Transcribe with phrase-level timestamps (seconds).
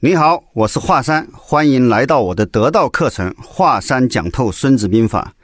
[0.00, 5.34] 你好，我是华山，欢迎来到我的得道课程《华山讲透孙子兵法》。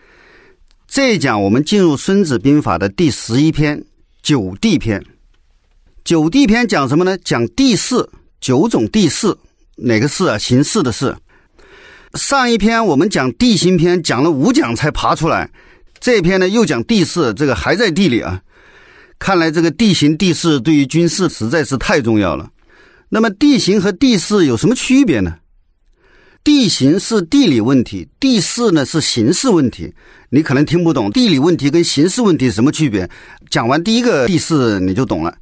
[0.87, 3.77] 这一讲我们进入《孙子兵法》的第十一篇
[4.23, 5.01] 《九地篇》。
[6.05, 7.19] 九地篇讲什么呢？
[7.25, 8.09] 讲地势，
[8.41, 9.37] 九种地势，
[9.75, 10.39] 哪个势啊？
[10.39, 11.17] 形势的势。
[12.13, 15.51] 上一篇我们讲地形篇，讲了五讲才爬出来。
[15.99, 18.41] 这篇呢，又讲地势，这个还在地里啊。
[19.19, 22.49] 看来这个地形地势对于军事实在是太重要了。
[23.09, 25.37] 那么地形和地势有什么区别呢？
[26.43, 29.93] 地形是地理问题，地势呢是形势问题。
[30.29, 33.09] 你可能听不懂地理问题跟形势问题什么区别。
[33.49, 35.35] 讲完第一个地势你就懂了。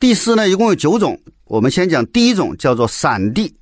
[0.00, 3.54] 地势呢一共有九种，我们先讲第一种，叫做散地。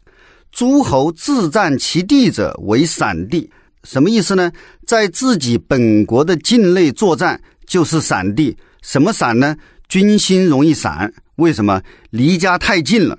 [0.50, 3.50] 诸侯自占其地者为散地，
[3.84, 4.50] 什么意思呢？
[4.86, 8.56] 在自己本国的境内作战就是散地。
[8.80, 9.54] 什么散呢？
[9.88, 11.82] 军心容易散，为什么？
[12.08, 13.18] 离家太近了。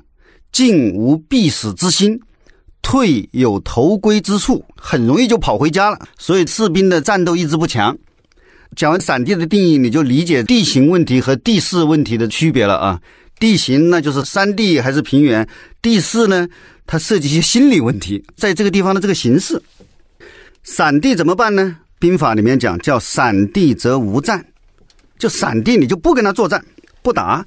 [0.52, 2.20] 进无必死之心，
[2.82, 6.00] 退有投归之处，很容易就跑回家了。
[6.18, 7.98] 所以士兵的战斗意志不强。
[8.76, 13.02] 讲完散地的定义，你就理解地形问题和地势问题的区别了啊。
[13.40, 15.48] 地形那就是山地还是平原，
[15.82, 16.48] 地势呢，
[16.86, 19.62] 它涉及一些心理问题，在这个地方的这个形势。
[20.64, 21.78] 散地怎么办呢？
[22.00, 24.46] 兵法里面讲叫散地则无战，
[25.18, 26.64] 就散地你就不跟他作战，
[27.02, 27.46] 不打。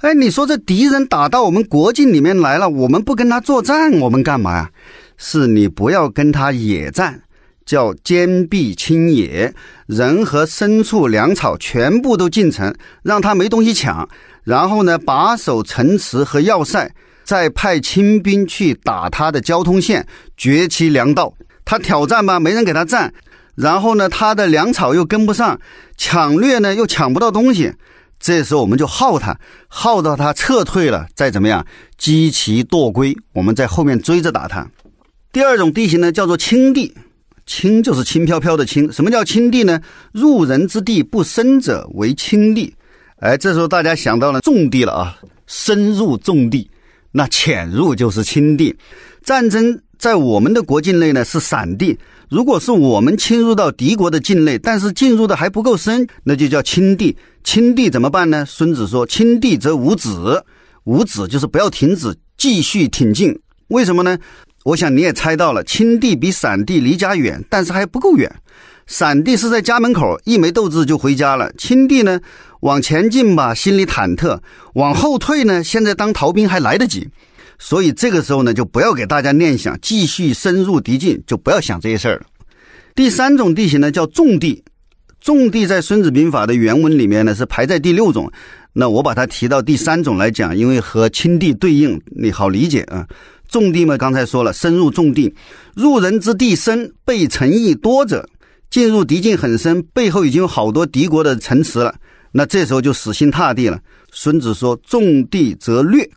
[0.00, 4.70] 哎，你说这敌人打到我们国境里面来了，我们不跟他作战，我们干嘛呀？
[5.16, 7.20] 是你不要跟他野战，
[7.66, 9.52] 叫坚壁清野，
[9.86, 14.08] 人和牲畜、粮草全部都进城，让他没东西抢。
[14.44, 16.88] 然后呢，把守城池和要塞，
[17.24, 21.34] 再派清兵去打他的交通线，绝其粮道。
[21.64, 23.12] 他挑战吧，没人给他战。
[23.56, 25.58] 然后呢，他的粮草又跟不上，
[25.96, 27.72] 抢掠呢又抢不到东西。
[28.20, 29.38] 这时候我们就耗他，
[29.68, 31.64] 耗到他撤退了，再怎么样
[31.96, 34.68] 击其堕归，我们在后面追着打他。
[35.32, 36.92] 第二种地形呢，叫做轻地，
[37.46, 38.90] 轻就是轻飘飘的轻。
[38.90, 39.80] 什么叫轻地呢？
[40.12, 42.74] 入人之地不深者为轻地。
[43.20, 46.70] 哎，这时候大家想到了重地了啊，深入重地，
[47.12, 48.76] 那潜入就是轻地。
[49.22, 51.98] 战争在我们的国境内呢是散地，
[52.30, 57.16] 如果是我们侵入到敌国的境内，但是进入的还不够深，那就叫轻地。
[57.42, 58.44] 轻地怎么办呢？
[58.46, 60.08] 孙子说：“轻地则无止，
[60.84, 63.36] 无止就是不要停止，继续挺进。
[63.68, 64.16] 为什么呢？
[64.64, 68.30] 我想你也猜到了，轻地比散地离家远，但是还不够远。
[68.86, 71.50] 散地是在家门口，一没斗志就回家了。
[71.58, 72.20] 轻地呢，
[72.60, 74.38] 往前进吧，心里忐忑；
[74.74, 77.08] 往后退呢，现在当逃兵还来得及。
[77.58, 82.26] 所以这个时候呢，就不要给大家念想继续深入敌境，就不要想这些事儿了。
[82.94, 84.62] 第三种地形呢，叫重地。”
[85.20, 88.30] 重地在《孙子兵法》的原文里面呢是排在第六种，
[88.72, 93.04] 那我把它提到第三种来讲，因为和轻地对应，你好理解啊。
[93.48, 95.34] 重地嘛，刚才说了，深入重地，
[95.74, 98.28] 入人之地深，被城邑多者，
[98.70, 101.92] 进入敌境很深，背后已经有好多敌国的城池了，
[102.30, 103.80] 那这时候就死心塌地了。
[104.12, 106.08] 孙子说：“重地则略，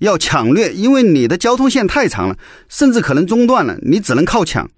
[0.00, 2.36] 要抢掠，因为你的交通线太长了，
[2.68, 4.68] 甚至可能中断了，你只能靠抢。”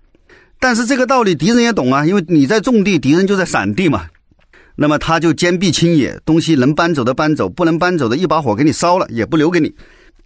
[0.61, 4.05] 但是这个道理敌人也懂啊，因为你在重地，敌人就在散地嘛。
[4.77, 9.75] 那么他就坚壁清野，东西能搬走的搬走，不能搬走的一把火给你烧了，也不留给你。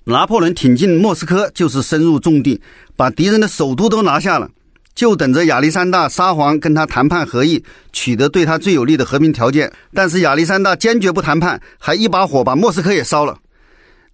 [0.05, 2.61] 拿破仑挺进莫斯科，就是深入重地，
[2.97, 4.49] 把敌人的首都都拿下了，
[4.95, 9.73] 就等着亚历山大沙皇跟他谈判和议，取得对他最有利的和平条件。
[9.93, 13.37] 但是亚历山大坚决不谈判，还一把火把莫斯科也烧了，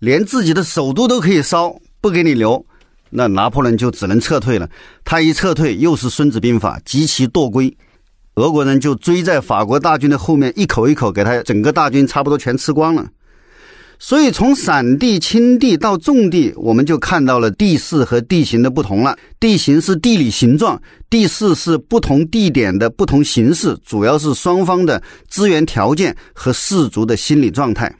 [0.03, 2.67] 连自己的首都都可以烧，不给你留。
[3.09, 4.69] 那拿破仑就只能撤退了。
[5.05, 7.73] 他一撤退，又是《孙子兵法》，极其堕归。
[8.35, 13.07] 俄国人就追在法国大军的后面，一口一口给他整个大军差不多全吃光了。
[14.01, 19.17] 所以从散地、轻地到重地，我们就看到了地势和地形的不同了。
[19.39, 27.95] 地形是地理形状，地势是不同地点的不同形式，主要是双方的资源条件和士卒的心理状态。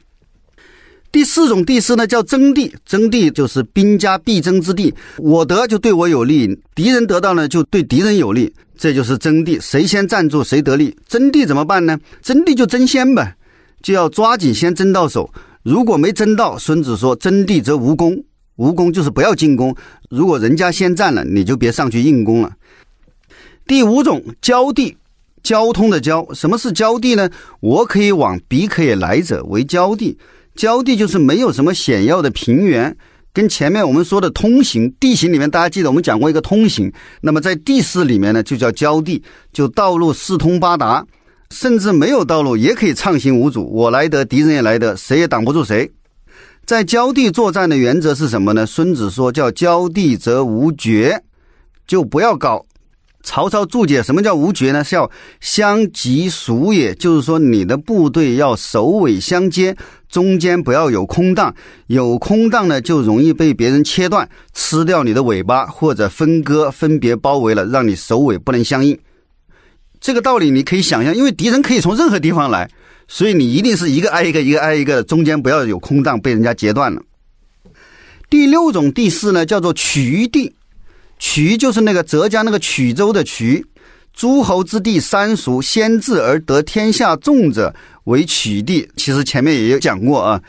[1.13, 2.75] 第四种地势呢，叫争地。
[2.87, 9.59] 争地就是兵家必争之地，我得就对我有利，敌人得到呢就对敌人有利，这就是争地。
[9.61, 10.97] 谁先站住谁得利。
[11.07, 11.99] 争地怎么办呢？
[12.23, 13.35] 争地就争先呗，
[13.83, 15.31] 就要抓紧先争到手。
[15.61, 18.21] 如果没争到，孙子说：“争地则无功。”
[18.57, 19.75] 无功就是不要进攻。
[20.09, 22.51] 如果人家先占了，你就别上去硬攻了。
[23.67, 24.97] 第五种交地，
[25.43, 26.27] 交通的交。
[26.33, 27.29] 什么是交地呢？
[27.59, 30.17] 我可以往，彼可以来者为交地。
[30.55, 32.95] 交地就是没有什么险要的平原，
[33.33, 36.91] 跟前面我们说的通行地形里面，大家记得我们讲过一个通行。
[37.21, 41.05] 那么在地势里面呢，就叫交地，就道路四通八达，
[41.49, 45.91] 甚至没有道路也可以畅行无阻，我来得，敌人也来得，谁也挡不住谁。
[46.65, 48.65] 在交地作战的原则是什么呢？
[48.65, 51.23] 孙子说叫交地则无决，
[51.87, 52.65] 就不要搞。
[53.25, 54.83] 曹操注解什么叫无决呢？
[54.83, 55.09] 是要
[55.39, 59.75] 相及属也，就是说你的部队要首尾相接，
[60.13, 61.55] 中间不要有空档，
[61.87, 68.95] 有空档呢就容易被别人切断，吃掉你的尾巴，或者分割分别包围了，让你首尾不能相应。
[69.99, 72.69] 这个道理你可以想象，因为敌人可以从任何地方来，
[73.07, 77.01] 所以你一定是一个挨一个，一个挨一个的，中间不要有空档被人家截断了。
[78.29, 80.53] 第六种地势呢，叫做渠地。
[81.19, 83.63] 衢就是那个浙江那个衢州的衢，
[84.13, 87.73] 诸侯之地三俗，先至而得天下重者
[88.05, 88.87] 为衢地。
[88.95, 90.41] 其实前面也有讲过啊，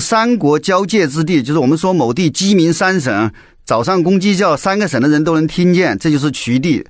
[0.00, 3.30] 三国交界之地，就是我们说某地鸡鸣三省，
[3.64, 6.84] 早上公鸡叫，三个省的人都能听见，这就是衢地。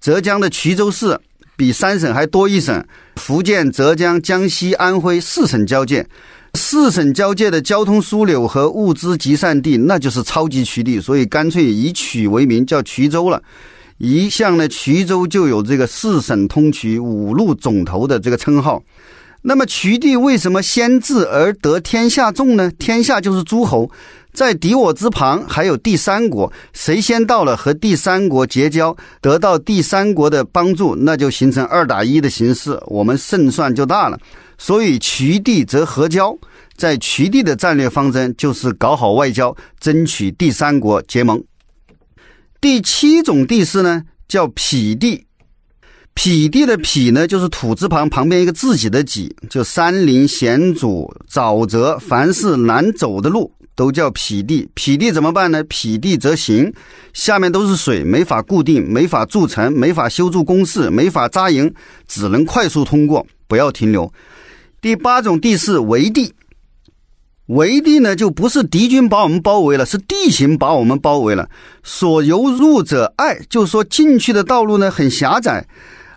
[0.00, 1.18] 浙江的衢州市
[1.56, 2.84] 比三省还多一省，
[3.16, 6.06] 福建、浙江、江西、安徽四省交界。
[6.54, 13.42] 四省交界的交通枢纽和物资集散地，那就是超级衢地，所以干脆以衢为名，叫衢州了。
[13.98, 18.82] 一向呢，衢州就有这个四省通衢、五路总头的这个称号。
[19.44, 22.70] 那么，衢地为什么先至而得天下重呢？
[22.78, 23.90] 天下就是诸侯，
[24.32, 34.16] 在敌我之旁还有第三国，谁先到了和第三国结交，得到第三国的帮助，那就形成二打一的形式，我们胜算就大了。
[34.58, 36.38] 所以，衢地则合交，
[36.76, 41.42] 在衢地的战略方针就是搞好外交，争取第三国结盟。
[42.62, 45.26] 第七种地势呢，叫匹地。
[46.14, 54.68] 匹地的匹呢，就是土字旁旁边一个自己的己，就山林险阻、沼泽，凡是难走的路都叫匹地。
[54.74, 55.64] 匹地怎么办呢？
[55.64, 56.72] 匹地则行，
[57.12, 61.74] 下面都是水，没法固定，没法筑城，没法修筑工事，没法扎营，
[62.06, 64.08] 只能快速通过，不要停留。
[64.80, 66.32] 第八种地势围地，
[67.46, 71.48] 围地呢就不是敌军把我们包围了，是地形把我们包围了。
[71.82, 75.66] 所由入者隘，就是说进去的道路呢很狭窄，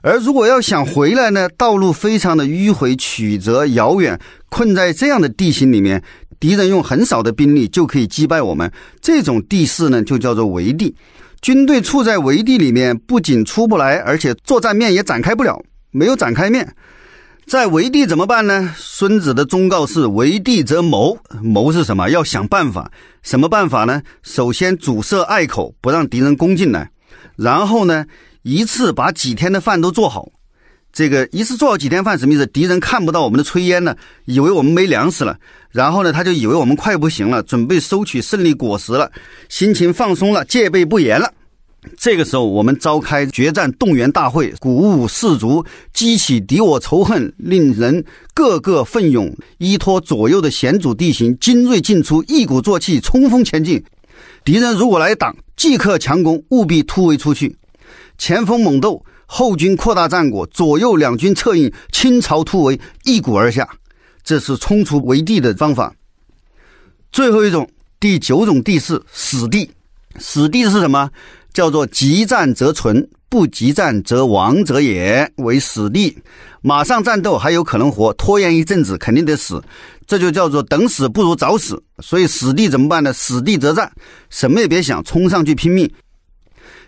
[0.01, 4.19] 而如果要想回来呢，道路非常的迂回曲折遥远。
[4.49, 6.01] 困在这样的地形里面，
[6.39, 8.71] 敌人用很少的兵力就可以击败我们。
[9.01, 10.95] 这种地势呢就叫做围地。
[11.41, 15.61] 军队处在围地里面，不仅出不来，而且作战面也展开不了，
[15.91, 16.73] 没有展开面。
[17.45, 18.73] 在围地怎么办呢？
[18.75, 21.15] 孙子的忠告是：围地则谋。
[21.43, 22.09] 谋是什么？
[22.09, 22.91] 要想办法。
[23.21, 24.01] 什么办法呢？
[24.23, 26.89] 首先阻塞隘口，不让敌人攻进来。
[27.35, 28.03] 然后呢，
[28.41, 30.27] 一次把几天的饭都做好。
[30.91, 32.47] 这个一次做好几天饭什么意思？
[32.47, 33.95] 敌人看不到我们的炊烟了，
[34.25, 35.37] 以为我们没粮食了。
[35.69, 39.11] 然后呢，他就以为我们快不行了，准备收取胜利果实了，
[39.49, 41.31] 心情放松了，戒备不严了。
[41.97, 48.03] 这个时候，我们召开决战动员大会，鼓舞士卒，激起敌我仇恨，令人
[48.33, 53.83] 个个奋勇，依托左右的险阻地形，精锐进出，一鼓作气，冲锋前进。
[54.43, 57.55] 敌人如果来挡，即刻强攻，务必突围出去。
[58.17, 63.67] 前锋猛斗，后军扩大战果，左右两军策应，倾巢突围，一鼓而下。
[64.23, 65.93] 这是冲出围地的方法。
[67.11, 69.69] 最后一种，第九种地势，死地。
[70.17, 71.09] 死地是什么？
[71.55, 76.17] 叫做急战则存，不急战则亡者也，为死地。
[76.61, 79.63] 马上战斗还有可能活，拖延一阵子肯定得死，
[80.05, 81.81] 这就叫做等死不如早死。
[82.03, 83.13] 所以死地怎么办呢？
[83.13, 83.89] 死地则战，
[84.29, 85.89] 什么也别想，冲上去拼命。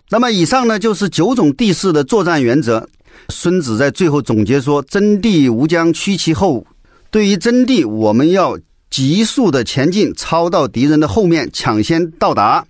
[0.10, 2.86] 那么以上呢，就是九种地势的作战原则。
[3.30, 6.68] 孙子在最后总结说：“争地无将屈其后。”
[7.10, 12.65] 对于争地，我们要急速的前进，超到敌人的后面，抢先到达。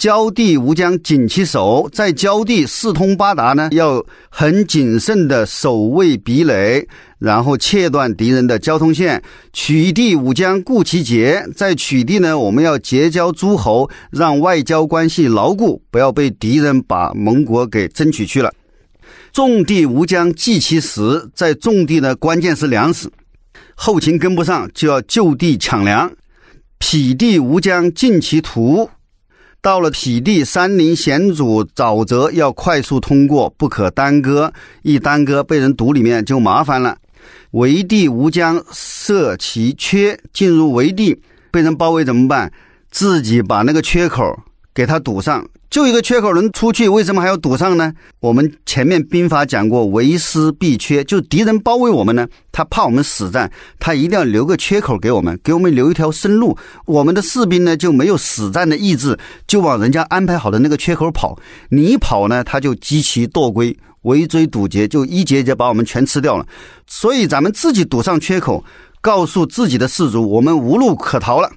[0.00, 6.88] 交地无将紧其手，在交地四通八达呢，要很谨慎的守卫壁垒，
[7.18, 9.22] 然后切断敌人的交通线。
[9.52, 18.50] 取地无将固其节，在取地呢，我们要结交诸侯，让外交关系牢固，不要被敌人把盟国给争取去了。
[19.34, 23.06] 种地无将济其食，在种地呢，关键是粮食，
[23.74, 26.10] 后勤跟不上就要就地抢粮。
[26.78, 28.88] 匹地无将尽其土。
[29.62, 34.52] 到了匹地，山林险阻，沼泽要快速通过，不可耽搁。
[34.82, 36.96] 一耽搁，被人堵里面就麻烦了。
[37.50, 42.50] 围地无疆设其缺，进入围地被人包围怎么办？
[42.90, 44.36] 自己把那个缺口
[44.80, 45.46] 给它堵上。
[45.68, 47.92] 就一个缺口能出去，为什么还要堵上呢？
[48.18, 56.56] 我们前面兵法讲过，为师必缺，就敌人包围我们呢，他怕我们死战，他一定要留个缺口给我们，给我们留一条生路。
[56.86, 61.38] 我们的士兵呢就没有死战的意志，就往人家安排好的那个缺口跑。
[61.68, 66.46] 你一跑呢，他就激其堕归，围追堵截，就一节节把我们全吃掉了。
[66.86, 68.64] 所以咱们自己堵上缺口，
[69.02, 71.48] 告诉自己的士卒，我们无路可逃了。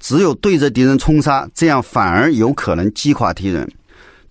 [0.00, 3.70] 只有对着敌人冲杀，这样反而有可能击垮敌人。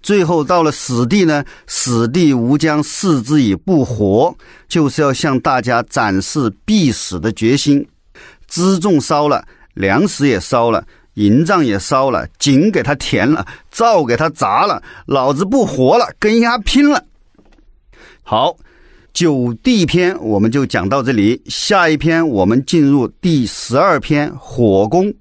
[0.01, 4.35] 最后到了死地呢，死地无将视之以不活，
[4.67, 7.85] 就是要向大家展示必死的决心。
[8.49, 10.83] 辎重烧了，粮食也烧了，
[11.15, 17.03] 营帐也烧了，井给他填了，灶给他砸了，老子不活了，跟丫拼了！
[18.23, 18.55] 好，
[19.11, 25.13] 九地篇我们就讲到这里，下一篇我们进入第十二篇火攻。